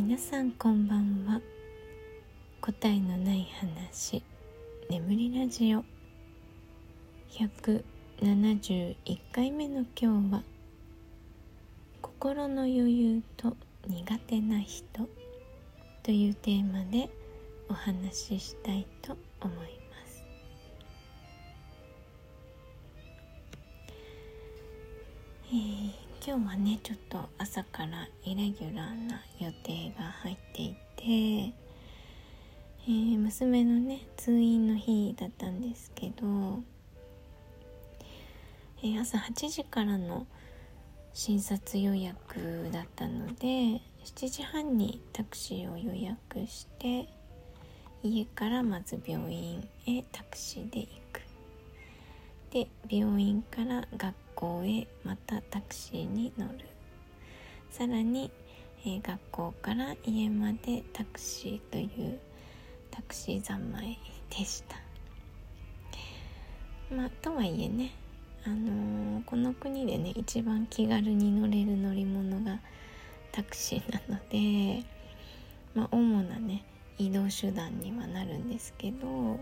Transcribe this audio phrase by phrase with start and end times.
[0.00, 1.40] 皆さんこんばんは。
[2.60, 4.22] 答えのない話。
[4.88, 5.84] 眠りラジオ。
[7.32, 8.94] 171
[9.32, 10.42] 回目の今日は
[12.00, 13.56] 心の余裕と
[13.88, 15.08] 苦手な人。
[16.04, 17.10] というテーマで
[17.68, 19.66] お話ししたいと思いま
[20.06, 20.22] す。
[25.48, 36.60] えー今日はねちょっと朝からイレギュラーな予定が入っていて、えー、娘のね通院の日だったんですけど、
[38.82, 40.26] えー、朝8時からの
[41.14, 47.08] 診察予約だったので7時半にタクシーを予約して
[48.02, 51.20] 家からまず病院へタクシーで行く。
[52.50, 56.64] で病院から学校へまたタクシーに乗る。
[57.70, 58.30] さらに、
[58.84, 62.20] えー、学校から家までタクシーという
[62.92, 63.98] タクシー三昧
[64.30, 64.76] でした。
[66.94, 67.90] まあとはいえね
[68.46, 72.60] あのー、この国でね一番気軽に乗れる乗り物が
[73.32, 74.86] タクシーなので
[75.74, 76.64] まあ主なね
[76.96, 79.40] 移動手段にはなるんですけど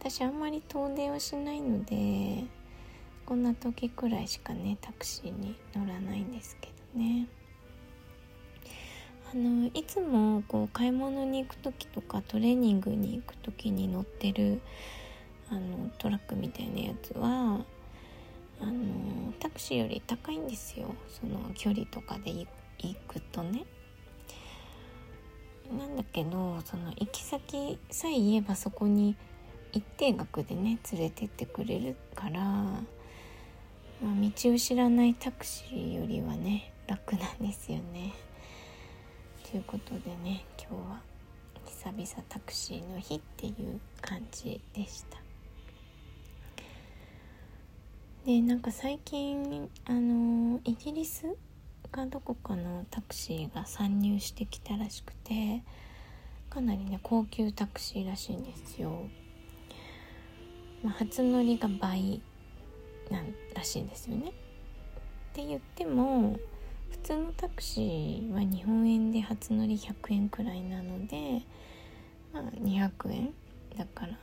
[0.00, 2.44] 私あんまり遠出をしないので
[3.26, 7.26] こんな時くらいしかねタクシーに乗らないんですけどね。
[9.32, 14.60] あのいつもこう買い物に行く時とかトレーニングに行く時に乗ってる
[15.50, 17.64] あのトラックみたいなやつは
[18.60, 20.94] あのタクシーより高いんですよ。
[21.08, 23.64] その距離とかで行くとね。
[25.76, 29.16] なんだけどその行き先さえ言えばそこに
[29.72, 32.64] 一定額でね連れてってくれるから
[34.02, 38.12] まあ、道を知らないタクシーよりはね楽なんですよね。
[39.50, 41.00] ということでね今日は
[41.64, 45.18] 久々タクシーの日っていう感じでした。
[48.24, 51.36] でなんか最近あのイギリス
[51.96, 55.62] かどこかのタクシーが参入してきたらしくて
[56.50, 59.08] かなりね高級タクシーらしいんですよ。
[60.82, 62.20] まあ、初乗りが倍
[63.10, 64.28] なんらしいんですよね。
[64.28, 64.32] っ
[65.32, 66.38] て言っても
[66.90, 71.42] 普通のタクシーは日本円で初乗り100円くらいなので、
[72.32, 73.34] まあ、200円
[73.76, 74.18] だから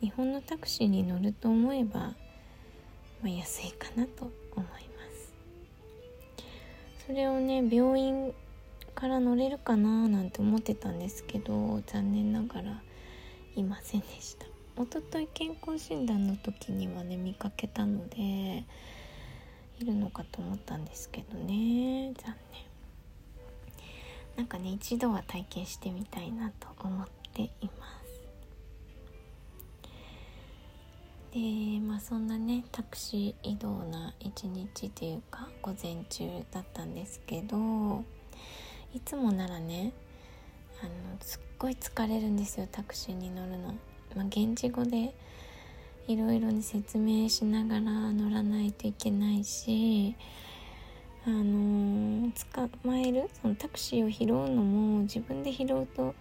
[0.00, 2.14] 日本のタクシーに乗ると思えば、ま
[3.24, 5.34] あ、安いかなと思います。
[7.06, 8.32] それをね病院
[8.94, 12.82] から乗れるかななんて思ってたんですけど残念ながら
[13.56, 14.53] いませんでした。
[14.76, 18.64] 一昨日健康診断の時にはね見かけたので
[19.78, 22.12] いるのかと思ったんですけどね。
[22.14, 22.64] 残念。
[24.36, 28.04] なんかね一度は体験してみたいなと思っています。
[31.32, 38.04] でまあそんなねタクシー移動な一日というか午前中だったんですけど
[38.92, 39.92] いつもならね
[40.80, 43.74] あのすっごい疲れるんですよタクシーに乗るの。
[44.14, 45.14] まあ、現地語で
[46.06, 47.80] いろいろに説明しながら
[48.12, 50.14] 乗らないといけないし
[51.26, 56.14] あの、捕まえるそのタクシーを拾うのも自分で拾うと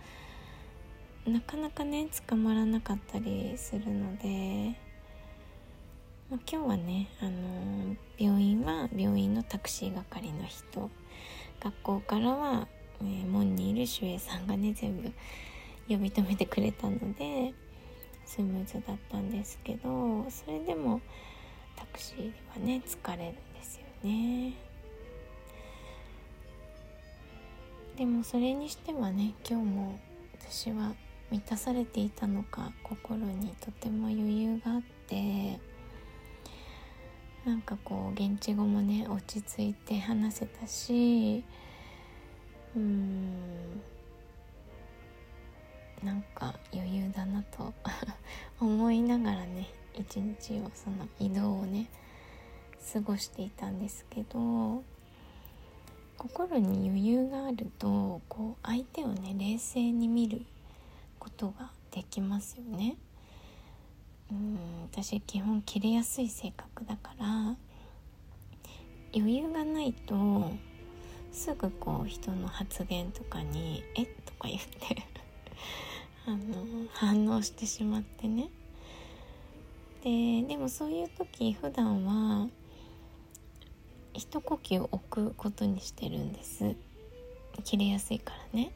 [1.27, 4.77] なかなかね捕まらなかったりするので、
[6.29, 10.89] まあ、今日はね、あの、病院は病院のタクシー係の人
[11.61, 12.67] 学校からは、
[13.01, 15.11] えー、門にいる守衛さんがね全部
[15.89, 17.53] 呼び止めてくれたので
[18.25, 21.01] スムーズだったんですけどそれでも
[21.75, 24.53] タクシーではね疲れるんですよね。
[27.97, 29.99] でもそれにしてはね今日も
[30.39, 30.95] 私は
[31.29, 35.59] 満たされていたのか心にとても余裕があって
[37.45, 41.43] なんかこう現地語もね落ち着いて話せたし
[42.75, 43.81] うん
[46.03, 47.73] なんか余裕だなと
[48.59, 51.89] 思いながらね一日をその移動をね
[52.93, 54.83] 過ごしていたんですけど
[56.17, 60.45] 心に余裕があるとこう相手をね冷静に見る
[61.19, 62.97] ことができますよね。
[64.31, 64.57] うん
[64.91, 67.55] 私基本切れやすい性格だから
[69.15, 70.51] 余裕がないと
[71.31, 75.03] すぐこう人の発言とかに「えっ?」とか言って
[76.25, 76.37] あの
[76.93, 78.49] 反応してしまってね。
[80.03, 82.47] ででもそういう時普段は
[84.13, 86.75] 一呼吸置くことにしてるんです。
[87.63, 88.71] 切れやすいからね。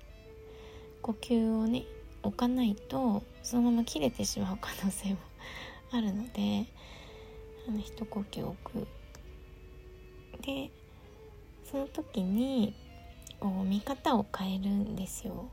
[1.01, 1.85] 呼吸をね
[2.21, 5.17] 置かないとそのまま切れてしまう可能性も
[5.91, 6.65] あるので
[7.67, 8.87] あの一呼吸置く。
[10.41, 10.69] で
[11.63, 12.73] その時に
[13.39, 15.49] こう見方を変えるんですよ。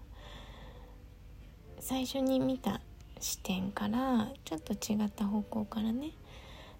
[1.86, 2.81] 最初に見た
[3.20, 6.12] 視点からちょっと違った方向からね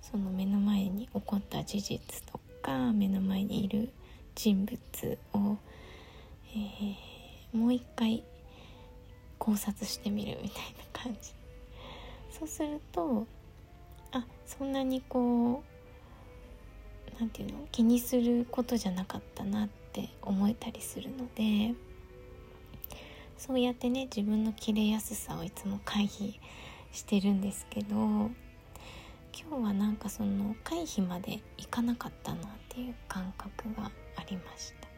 [0.01, 3.91] その目の前に起こった事実とか目の前にいる
[4.35, 5.59] 人物を、
[6.57, 8.25] えー、もう一回
[9.39, 11.35] 考察してみるみたいな感じ。
[12.31, 13.27] そうすると
[14.11, 15.63] あそんなにこ
[17.11, 17.67] う何て言うの？
[17.71, 21.75] 気にすることじゃなかったなって思えたりするので
[23.37, 26.35] そうやってね自分の切れやすさをいつも回避
[26.93, 28.31] してるんですけど今
[29.33, 34.89] 日はなんかその回避までいかなかったなっていう感覚がありました。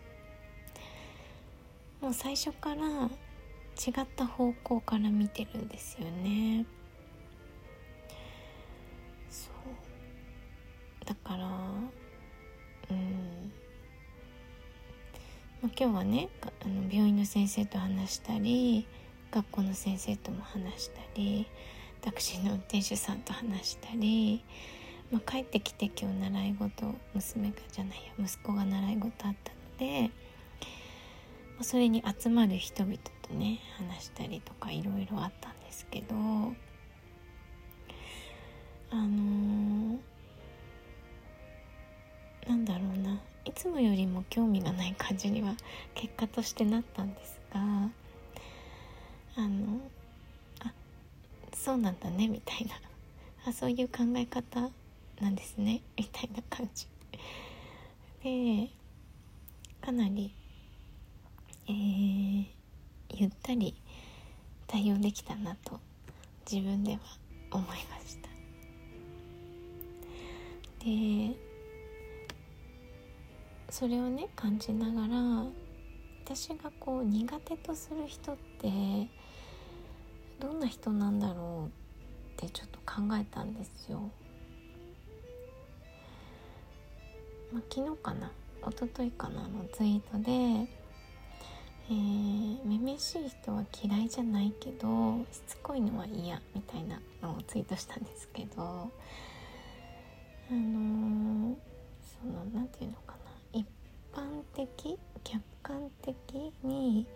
[2.01, 6.67] もう最初から違った方向から見てるんですよね。
[9.31, 9.49] そ
[11.03, 11.05] う。
[11.05, 11.47] だから
[12.91, 13.53] うん。
[15.63, 18.87] まあ、今日はねあの病院の先生と話したり
[19.31, 21.47] 学校の先生とも話したり
[22.03, 24.45] タクシーの運転手さんと話したり、
[25.11, 29.35] まあ、帰ってきて今日習い事娘がじゃないや息子が習い事あったの
[29.79, 30.09] で、ま
[31.61, 36.15] あ、それに集まる人々とね話したりとかいろいろあったんですけど
[38.91, 43.21] あのー、なんだろうな。
[43.47, 45.55] いつもよりも興味がない感じには
[45.95, 47.61] 結果としてなったんですが
[49.37, 49.81] あの
[50.65, 50.73] あ
[51.55, 52.75] そうなんだねみたいな。
[53.47, 54.71] あそういう考え方
[55.21, 56.89] なんですねみたいな感じ。
[58.25, 58.69] で
[59.81, 60.35] かなり、
[61.69, 62.47] えー、
[63.15, 63.77] ゆったり
[64.67, 65.79] 対応できたなと
[66.51, 66.99] 自分では
[67.53, 68.29] 思いました。
[70.85, 71.46] で
[73.71, 75.45] それをね感じながら
[76.25, 78.71] 私がこう苦手とする人って
[80.41, 84.11] どんな人なんだろうってちょっと考えたんですよ。
[87.53, 88.31] まあ、昨日かな
[88.67, 90.33] 一昨日かなのツイートで、
[91.89, 101.55] えー、めめしい人は嫌いじゃないけどしつこいのは嫌みたいなのをツイートしたんですけどあのー、
[102.21, 102.99] その何て言うの
[104.17, 104.99] 般的？
[105.25, 106.15] 客観的
[106.63, 107.07] に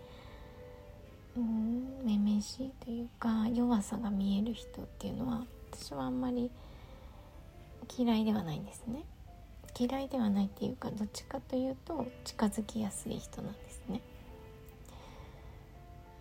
[1.35, 6.51] うんめめしいというか弱さが見える人っていうのは私はあんまり
[7.97, 9.03] 嫌いではないんですね。
[9.79, 14.01] 嫌いではないっていうかどっちかというと近づきやすい人なんですね。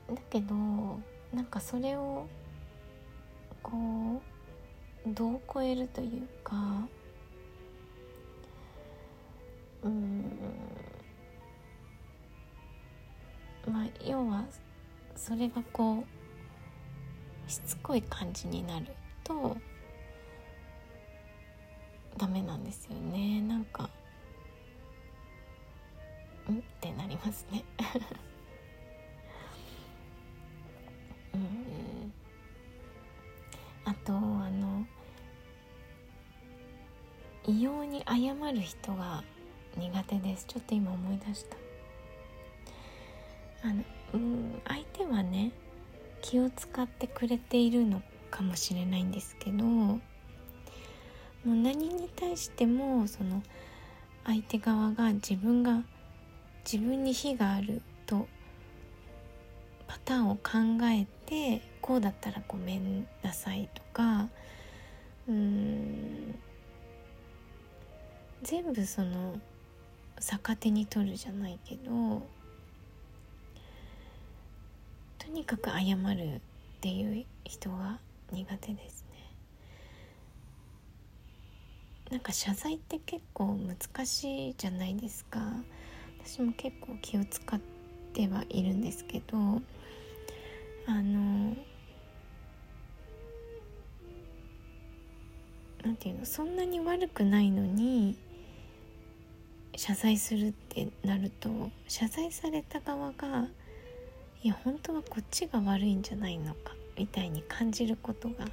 [0.09, 0.55] だけど
[1.35, 2.27] なんかそれを
[3.63, 4.23] こ
[5.07, 6.57] うどう超えるというか
[14.07, 14.45] 要は
[15.17, 16.05] それがこ
[17.47, 18.87] うしつこい感じになる
[19.25, 19.57] と
[22.17, 23.41] ダメなんですよね。
[23.43, 23.89] なんか
[26.49, 26.59] うん？
[26.59, 27.65] ってなりますね。
[31.35, 32.13] うん
[33.85, 34.17] あとあ
[34.51, 34.85] の
[37.47, 39.25] 異様に謝る人が
[39.77, 40.45] 苦手です。
[40.47, 41.57] ちょっと今思い出した。
[43.63, 45.53] あのうん相手はね
[46.23, 50.01] 気を使ってくれているのかもしれないんですけども
[51.47, 53.43] う何に対してもその
[54.25, 55.83] 相手側が自分が
[56.65, 58.29] 自分に非があると
[59.87, 60.51] パターンを考
[60.85, 64.29] えてこうだったらごめんなさいとか
[65.29, 66.35] うん
[68.43, 69.39] 全部その
[70.21, 72.23] 逆手に取るじゃないけど
[75.31, 76.41] とにかく謝るっ
[76.81, 78.01] ていう人が
[78.33, 79.33] 苦手ですね。
[82.11, 85.41] なんか謝罪って結構難しいじゃないですか。
[86.19, 87.61] 私も結構気を使っ
[88.13, 91.57] てはいるんですけどあの
[95.85, 98.19] なんていうのそんなに悪くないのに
[99.77, 103.47] 謝罪するってなると謝罪された側が
[104.43, 108.47] いや本当はこっちが悪いんじゃないのかみたいに感じることが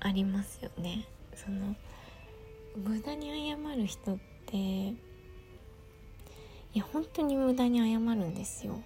[0.00, 1.04] ありますよね。
[1.34, 1.76] その
[2.76, 4.96] 無駄に謝る人ってい
[6.74, 8.80] や本当に無駄に謝るんですよ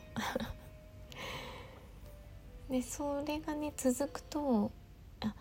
[2.70, 4.70] でそれがね続くと
[5.20, 5.34] あ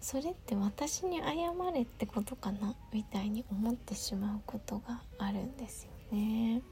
[0.00, 6.62] それって私に謝れってことかなみたいに思ってしまうことがあるんですよね。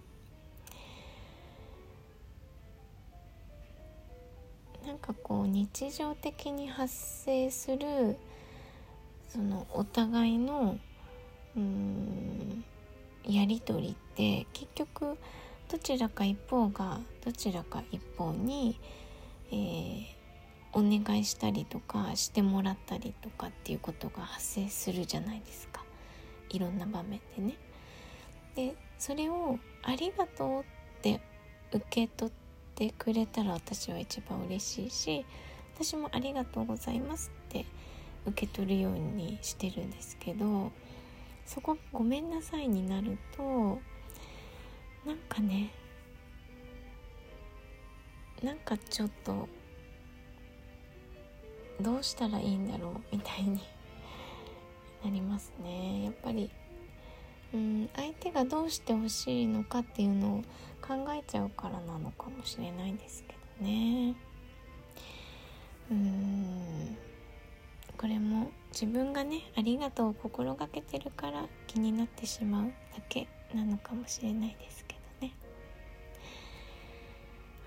[5.47, 8.17] 日常的に発生する
[9.29, 10.79] そのお互いの
[11.57, 12.65] うん
[13.25, 15.17] やり取りって結局
[15.71, 18.79] どちらか一方がどちらか一方に、
[19.51, 20.05] えー、
[20.73, 25.83] お願いしたりとかしてもらったりとかっていうことが発生するじゃないですか
[26.51, 27.57] いろんな場面でね。
[28.55, 30.65] でそれを「ありがとう」っ
[31.01, 31.21] て
[31.73, 32.35] 受け取っ
[32.89, 35.25] てくれたら私は一番嬉しいし
[35.77, 37.65] 私も「ありがとうございます」って
[38.27, 40.73] 受け取るようにしてるんですけど
[41.47, 43.81] そこ「ごめんなさい」になると
[45.07, 45.71] なんかね
[48.43, 49.49] なんかちょっと
[51.81, 53.61] どうしたらいいんだろうみたいに
[55.05, 56.05] なりますね。
[56.05, 56.51] やっぱり
[57.55, 60.43] うん相手がどうしてほしいのかっていうのを
[60.81, 64.15] 考えちゃうからなのかもしれないですけどね。
[65.91, 66.97] うん。
[67.99, 72.73] これも自分がねありがとうを心がけてるから気になってしまうだ
[73.09, 75.35] けなのかもしれないですけどね。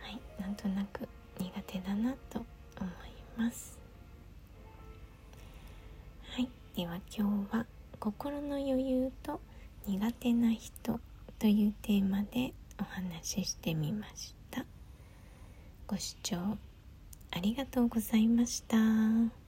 [0.01, 1.07] はいなんとなく
[1.39, 2.39] 苦手だなと
[2.79, 2.91] 思い
[3.37, 3.77] ます。
[6.31, 7.65] はいでは今日は
[7.99, 9.39] 心の余裕と
[9.87, 10.99] 苦手な人
[11.37, 14.65] というテーマでお話ししてみました
[15.85, 16.57] ご視聴
[17.31, 19.44] ありがとうございました。